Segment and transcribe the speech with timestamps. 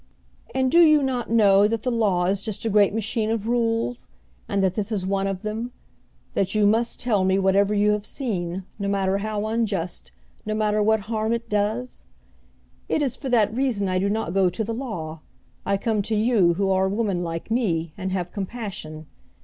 [0.55, 4.07] And do you not know that the law is just a great machine of rules,
[4.49, 5.71] and that this is one of them:
[6.33, 10.11] that you must tell whatever you have seen, no matter how unjust,
[10.43, 12.05] no matter what harm it does?
[12.89, 15.19] It is for that reason I do not go to the law.
[15.67, 19.05] I come to you, who are a woman like me, and have compassion.